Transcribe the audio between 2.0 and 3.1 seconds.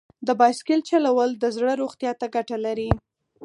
ته ګټه لري.